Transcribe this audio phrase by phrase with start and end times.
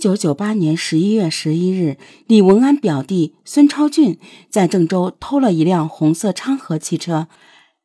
[0.00, 7.28] 九九八年十一月十一日，李文安表弟孙超俊在郑州偷了一辆红色昌河汽车，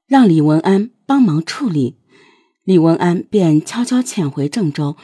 [0.07, 1.97] 让李文安帮忙处理。
[2.63, 4.95] 李文安便悄悄潜回郑州，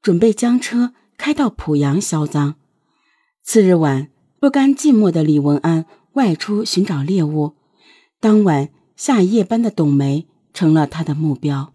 [0.00, 2.54] 准备将车开到濮阳销赃。
[3.42, 4.08] 次日晚，
[4.38, 7.54] 不甘寂寞的李文安外出寻找猎物。
[8.20, 11.74] 当晚下夜班的董梅成了他的目标。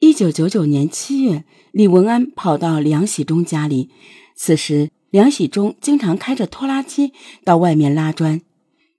[0.00, 3.90] 一九九九年七月，李文安跑到梁喜忠家里。
[4.36, 7.12] 此时，梁喜忠经常开着拖拉机
[7.44, 8.40] 到外面拉砖。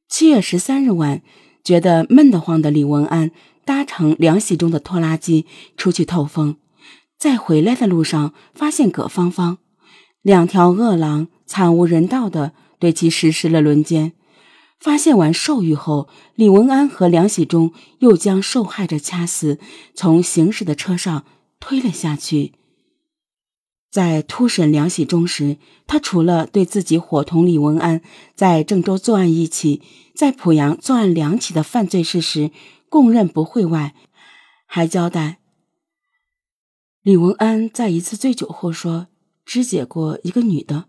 [0.10, 1.22] 七月十三日晚，
[1.64, 3.32] 觉得闷得慌的李文安
[3.64, 5.46] 搭乘梁喜忠的拖拉机
[5.78, 6.58] 出去透风，
[7.18, 9.60] 在回来的路上发现葛芳芳，
[10.22, 14.12] 两条恶狼惨无人道的对其实施了轮奸。
[14.80, 19.60] 发现完兽欲后，李文安和梁喜忠又将受害者掐死，
[19.94, 21.26] 从行驶的车上
[21.60, 22.54] 推了下去。
[23.92, 25.58] 在突审梁喜忠时，
[25.88, 28.02] 他除了对自己伙同李文安
[28.36, 29.82] 在郑州作案一起，
[30.16, 32.52] 在濮阳作案两起的犯罪事实
[32.88, 33.96] 供认不讳外，
[34.66, 35.40] 还交代
[37.02, 39.08] 李文安在一次醉酒后说
[39.44, 40.86] 肢解过一个女的，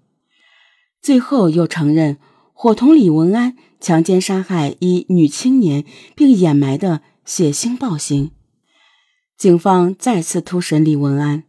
[1.00, 2.18] 最后又承认
[2.62, 3.56] 伙同李文安。
[3.80, 8.32] 强奸杀害一女青年并掩埋的血腥暴行，
[9.38, 11.44] 警方再次突审李文安。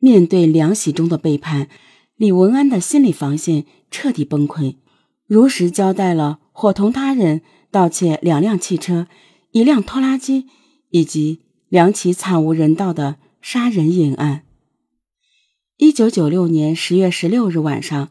[0.00, 1.68] 面对梁喜忠的背叛，
[2.16, 4.74] 李文安的心理防线彻底崩溃，
[5.28, 9.06] 如实交代了伙同他人盗窃两辆汽车、
[9.52, 10.46] 一辆拖拉机
[10.90, 14.42] 以及两起惨无人道的杀人隐案。
[15.76, 18.10] 一九九六年十月十六日晚上，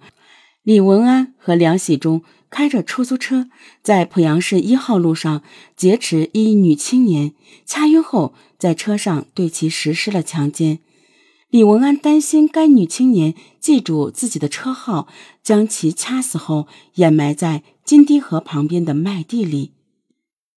[0.67, 2.23] 李文安和梁喜忠。
[2.49, 3.49] 开着出租车
[3.81, 5.43] 在濮阳市一号路上
[5.75, 7.33] 劫持一女青年，
[7.65, 10.79] 掐晕后在车上对其实施了强奸。
[11.49, 15.07] 李文安担心该女青年记住自己的车号，
[15.43, 19.73] 将其掐死后掩埋在金堤河旁边的麦地里。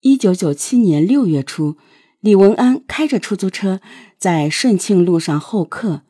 [0.00, 1.76] 一九九七年六月初，
[2.20, 3.80] 李文安开着出租车
[4.16, 6.02] 在顺庆路上候客，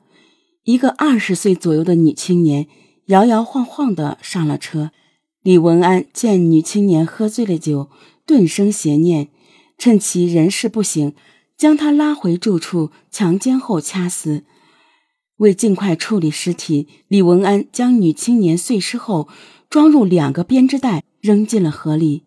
[0.64, 2.68] 一个二十岁左右的女青年
[3.10, 4.92] 摇摇晃晃地上了车。
[5.42, 7.90] 李文安见女青年喝醉了酒，
[8.24, 9.28] 顿生邪念，
[9.76, 11.12] 趁其人事不省，
[11.56, 14.44] 将她拉回住处强奸后掐死。
[15.38, 19.28] 为尽快处理尸体，李文安将女青年碎尸后
[19.68, 22.22] 装入两个编织袋，扔进了河里。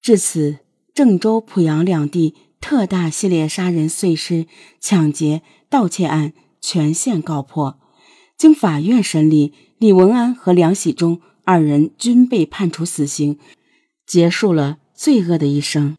[0.00, 0.60] 至此，
[0.94, 4.46] 郑州、濮阳两地特大系列杀人、碎尸、
[4.80, 6.32] 抢劫、盗窃案
[6.62, 7.78] 全线告破。
[8.38, 11.20] 经法院审理，李文安和梁喜忠。
[11.48, 13.38] 二人均被判处死刑，
[14.04, 15.96] 结束了罪恶的一生。